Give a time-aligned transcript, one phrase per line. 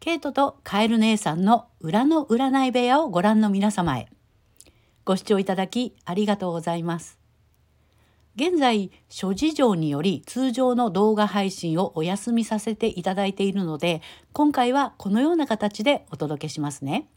[0.00, 4.08] ケイトとカエル姉さんの裏の占い部屋をご覧の皆様へ。
[5.04, 7.18] ご視聴いただきありがとうございます。
[8.34, 14.00] 現在、諸事情により通常の動画配信をお休みさせていただいているので、
[14.32, 17.10] 今回はこのような形でお届けしますね。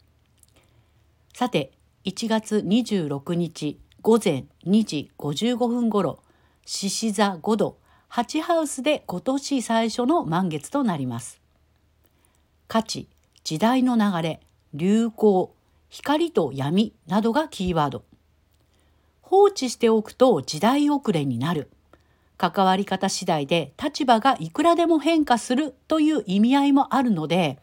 [1.32, 1.72] さて、
[2.04, 6.18] 1月26日午前2時55分頃、
[6.66, 7.78] 獅子座5度、
[8.10, 11.43] 8ハウスで今年最初の満月となります。
[12.74, 13.06] 価値、
[13.44, 14.40] 時代の流れ、
[14.74, 15.54] 流行、
[15.90, 18.02] 光と闇などがキーワード。
[19.22, 21.70] 放置しておくと時代遅れになる。
[22.36, 27.60] 関わり方次第で立場がいくらでも変化するという意味合いもあるので、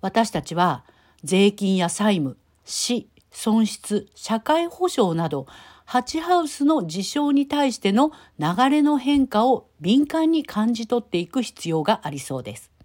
[0.00, 0.84] 私たちは
[1.24, 5.48] 税金や債務、死、損失、社会保障など、
[5.84, 12.75] ハチハウスの事象に対しての流れの変化を敏感に感じ取っていく必要がありそうです。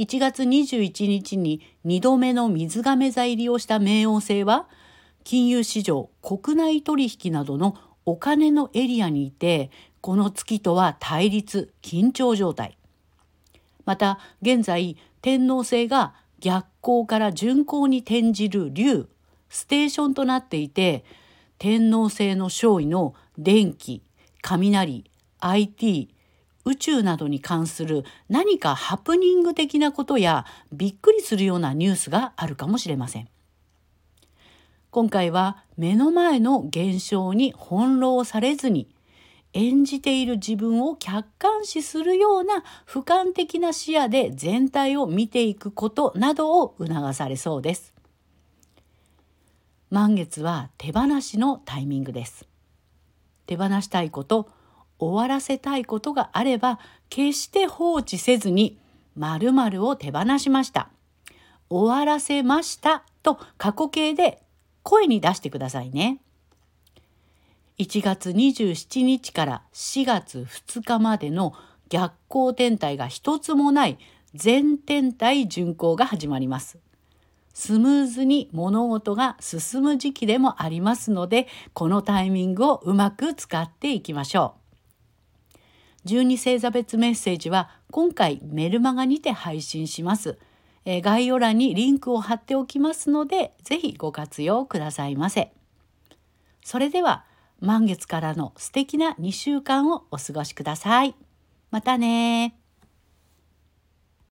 [0.00, 4.66] 1月21日に2度目の水亀座入りをした冥王星は
[5.24, 7.76] 金融市場国内取引などの
[8.06, 9.70] お金のエリアにいて
[10.00, 12.78] この月とは対立緊張状態。
[13.84, 19.06] また現在天王星が逆行から順行に転じる竜
[19.50, 21.04] ステーションとなっていて
[21.58, 24.02] 天王星の勝位の電気
[24.40, 26.14] 雷 IT
[26.64, 33.28] 宇宙などに関する何かハプニング的なことやびっくりするようなニュースがあるかもしれません。
[34.90, 38.88] 今回は目の前の現象に翻弄されずに
[39.52, 47.94] 演じている自分を客観視するような俯瞰的な視野で全体を見ていくことなどを促されそうです。
[49.90, 52.46] 満月は手放しのタイミングです。
[53.46, 54.48] 手放したいこと
[55.00, 58.78] 終わらせたいことがあれば決して放置せずに
[59.16, 60.90] 〇〇を手放しました。
[61.70, 64.42] 終わらせましたと過去形で
[64.82, 66.20] 声に出してくださいね。
[67.78, 71.54] 1月27日から4月2日までの
[71.88, 73.98] 逆行天体が一つもない
[74.34, 76.78] 全天体巡行が始まります。
[77.54, 84.59] スムーズに物事が進む時期でもありますのでこのタイミングをうまく使っていきましょう。
[86.06, 90.38] 12星座別メッセージは今回メルマガにて配信します。
[90.84, 95.52] え概要欄にリンクを貼っておきますので、ぜひご活用くださいませ。
[96.64, 97.24] それでは
[97.60, 101.14] 満月からの素敵な2週間をお過ごしください。
[101.70, 102.59] またね